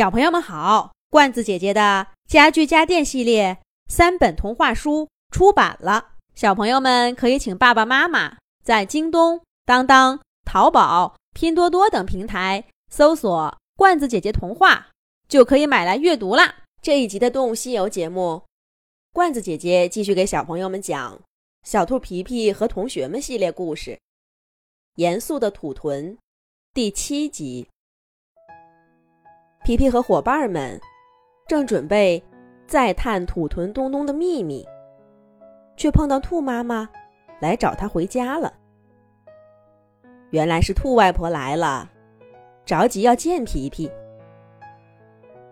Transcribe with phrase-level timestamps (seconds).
[0.00, 14.88] 小朋友们好，罐子姐姐的家具家电系列三本童话书出版了，小朋友们可以请爸爸妈妈在京东、当当、淘宝、拼多多等平台搜索“罐子姐姐童话”，
[15.28, 16.62] 就可以买来阅读啦。
[16.80, 18.42] 这一集的《动物西游》节目，
[19.12, 21.14] 罐子姐姐继续给小朋友们讲
[21.62, 23.90] 《小兔皮皮和同学们》系列故事，
[24.94, 26.14] 《严肃的土豚》
[26.72, 27.68] 第七集。
[29.62, 30.80] 皮皮和伙伴们
[31.46, 32.22] 正准备
[32.66, 34.66] 再探土屯东东的秘密，
[35.76, 36.88] 却碰到兔妈妈
[37.40, 38.52] 来找他回家了。
[40.30, 41.90] 原来是兔外婆来了，
[42.64, 43.90] 着急要见皮皮。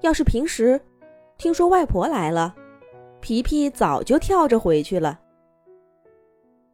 [0.00, 0.80] 要是平时
[1.36, 2.54] 听说外婆来了，
[3.20, 5.18] 皮皮早就跳着回去了。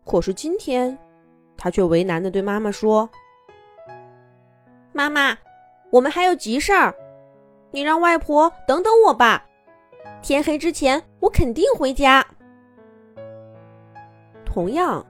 [0.04, 0.96] 可是今天，
[1.56, 3.08] 他却为难的对妈妈说
[4.92, 5.36] ：“妈妈，
[5.90, 6.94] 我们还有急事儿。”
[7.74, 9.44] 你让外婆等等我吧，
[10.22, 12.24] 天黑之前我肯定回家。
[14.44, 15.04] 同样，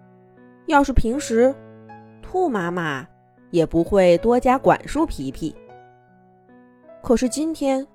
[0.64, 1.54] 要是平时，
[2.22, 3.06] 兔妈妈
[3.50, 5.54] 也不会多加管束皮皮。
[7.02, 7.86] 可是今天，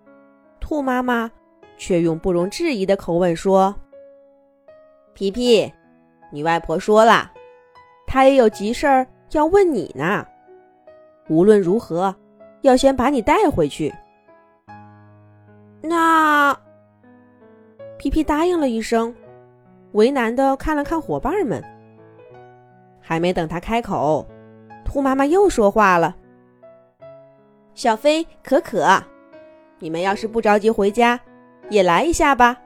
[0.59, 1.31] 兔妈妈
[1.75, 3.75] 却用不容置疑的口吻说
[5.16, 5.73] ：“皮皮，
[6.31, 7.31] 你外婆说了，
[8.06, 10.23] 她也有急事儿要问你呢。
[11.28, 12.16] 无论如何，
[12.62, 13.92] 要先把你带回去。”
[15.81, 16.58] 那
[17.97, 19.16] 皮皮答应了一声，
[19.94, 21.63] 为难的看了看伙伴们。
[22.99, 24.27] 还没等他开口，
[24.85, 26.16] 兔妈妈又说话了
[27.73, 29.02] ：“小飞、可可，
[29.80, 31.19] 你们要是不着急回家，
[31.69, 32.61] 也来一下吧。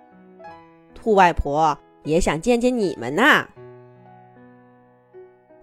[0.94, 3.48] 兔外婆也想见见你们呐。”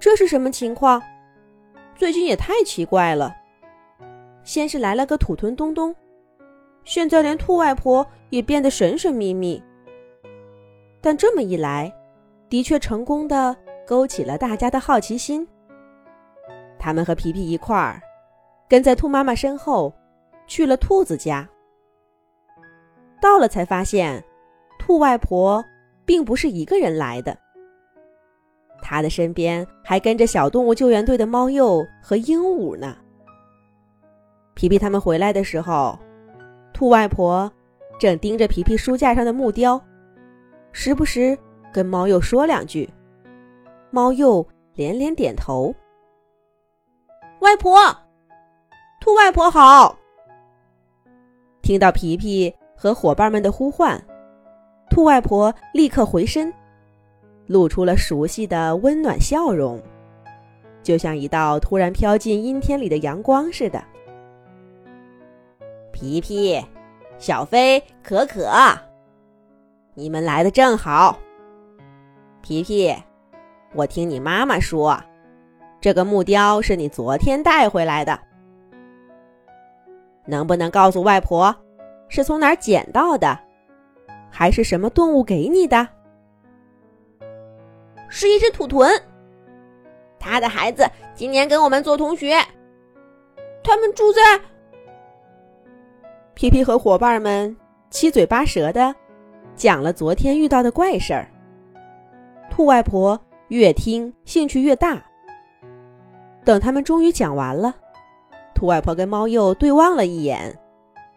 [0.01, 1.03] 这是什么情况？
[1.95, 3.37] 最近也太奇怪了。
[4.43, 5.95] 先是来了个土豚东东。
[6.91, 9.63] 现在连兔外婆也变得神神秘秘，
[11.01, 11.89] 但这么一来，
[12.49, 15.47] 的确成功的勾起了大家的好奇心。
[16.81, 18.03] 他们和皮皮一块儿，
[18.69, 19.95] 跟在兔妈妈身后，
[20.49, 21.49] 去了兔子家。
[23.23, 24.21] 到了才发现，
[24.77, 25.65] 兔外婆
[26.05, 27.39] 并不是一个人来的，
[28.83, 32.97] 她的身边还跟着小动物救援队的猫鼬和鹦鹉呢。
[34.55, 35.97] 皮皮他们回来的时候。
[36.81, 37.53] 兔外婆
[37.99, 39.79] 正盯着皮皮书架上的木雕，
[40.73, 41.39] 时不时
[41.75, 42.89] 跟猫鼬说两句。
[43.91, 45.75] 猫鼬连连点头。
[47.41, 47.75] 外婆，
[48.99, 49.95] 兔外婆好。
[51.61, 54.03] 听到皮皮和伙伴们的呼唤，
[54.89, 56.51] 兔外婆立刻回身，
[57.47, 59.79] 露出了熟悉的温暖笑容，
[60.83, 63.85] 就像一道突然飘进阴天里的阳光似的。
[66.01, 66.59] 皮皮、
[67.19, 68.51] 小飞、可可，
[69.93, 71.19] 你们来的正好。
[72.41, 72.91] 皮皮，
[73.75, 74.99] 我听你妈妈说，
[75.79, 78.19] 这个木雕是你昨天带回来的，
[80.25, 81.55] 能不能告诉外婆，
[82.09, 83.39] 是从哪儿捡到的，
[84.31, 85.87] 还是什么动物给你的？
[88.09, 88.91] 是一只土豚，
[90.19, 92.43] 他的孩子今年跟我们做同学，
[93.63, 94.41] 他们住在。
[96.41, 97.55] 皮皮和伙伴们
[97.91, 98.95] 七嘴八舌的
[99.55, 101.31] 讲了昨天遇到的怪事儿。
[102.51, 105.05] 兔外婆越听兴趣越大。
[106.43, 107.77] 等他们终于讲完了，
[108.55, 110.59] 兔外婆跟猫鼬对望了一眼，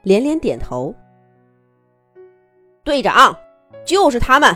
[0.01, 0.93] 连连点头。
[2.83, 3.33] 队长，
[3.85, 4.53] 就是他们。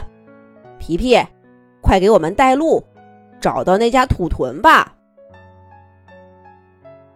[0.78, 1.17] 皮皮，
[1.81, 2.84] 快给我们带路，
[3.39, 4.94] 找到那家土豚吧。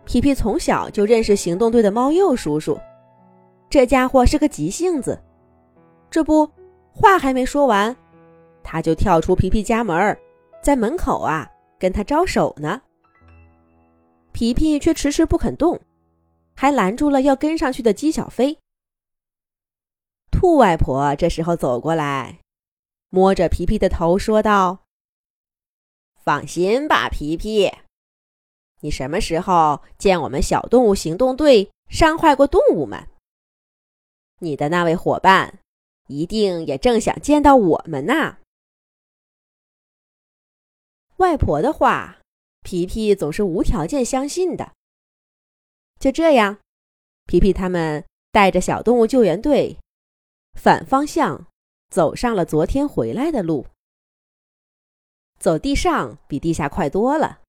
[0.06, 2.80] 皮皮从小就认识行动队的猫鼬叔叔。
[3.72, 5.18] 这家伙是个急性子，
[6.10, 6.46] 这不，
[6.92, 7.96] 话还没说完，
[8.62, 10.20] 他就跳出皮皮家门，
[10.62, 11.50] 在门口啊
[11.80, 12.82] 跟他招手呢。
[14.34, 15.80] 皮皮却迟迟不肯动，
[16.54, 18.60] 还拦住了要跟上去的姬小飞。
[20.32, 22.40] 兔外婆这时候走过来，
[23.10, 24.80] 摸着皮皮的头说道
[26.22, 27.72] ：“放心吧，皮皮，
[28.82, 33.08] 你什么时候见我们小动物行动队伤害过动物们？”
[34.44, 35.60] 你的那位伙伴，
[36.08, 38.40] 一定也正想见到我们呢。
[41.18, 42.20] 外婆的话，
[42.62, 44.74] 皮皮总是无条件相信的。
[46.00, 46.58] 就这样，
[47.28, 49.78] 皮皮他们带着小动物救援队，
[50.54, 51.46] 反方向
[51.92, 53.68] 走上了昨天回来的路。
[55.38, 57.42] 走地上比地下快多了，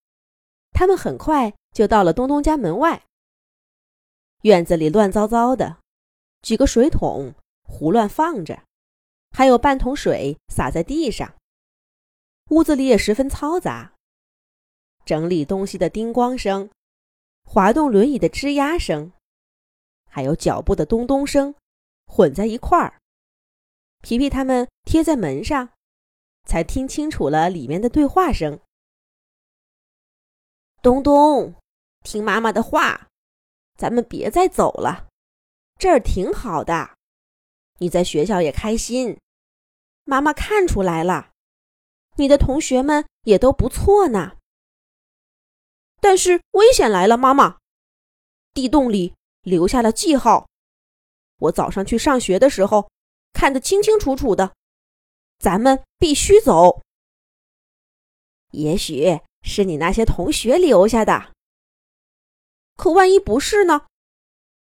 [0.72, 3.04] 他们很快就到了东东家门外。
[4.42, 5.81] 院子里乱糟糟的。
[6.42, 8.64] 几个水桶胡乱放着，
[9.30, 11.34] 还有半桶水洒在地上。
[12.50, 13.94] 屋子里也十分嘈杂，
[15.06, 16.68] 整理东西的叮咣声，
[17.44, 19.12] 滑动轮椅的吱呀声，
[20.10, 21.54] 还有脚步的咚咚声，
[22.06, 23.00] 混在一块儿。
[24.02, 25.70] 皮皮他们贴在门上，
[26.44, 28.60] 才听清楚了里面的对话声。
[30.82, 31.54] 东东，
[32.02, 33.08] 听妈妈的话，
[33.78, 35.08] 咱们别再走了，
[35.82, 36.96] 这儿挺好的。
[37.78, 39.18] 你在学校也开心，
[40.04, 41.32] 妈妈看出来了，
[42.14, 44.36] 你的同学们也都不错呢。
[46.00, 47.58] 但是危险来了，妈妈，
[48.54, 50.48] 地洞里留下了记号，
[51.38, 52.88] 我早上去上学的时候
[53.32, 54.54] 看得清清楚楚的，
[55.40, 56.80] 咱们必须走。
[58.52, 59.18] 也许。
[59.44, 61.32] 是你那些同学留下的，
[62.76, 63.88] 可万一不是呢？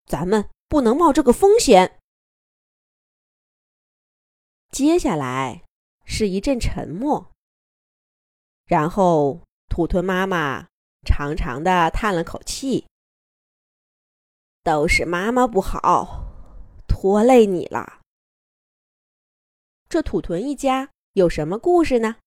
[0.07, 1.99] 咱们不能冒这个风险。
[4.71, 5.65] 接下来
[6.05, 7.33] 是一阵沉默，
[8.67, 10.69] 然后土豚妈妈
[11.05, 12.87] 长长的叹了口气
[14.63, 16.25] ：“都是妈妈不好，
[16.87, 18.01] 拖累你了。”
[19.91, 22.19] 这土豚一家有什么故事呢？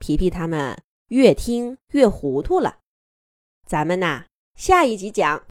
[0.00, 0.82] 皮皮他们。
[1.10, 2.78] 越听越糊涂了，
[3.66, 5.44] 咱们呐，下一集讲。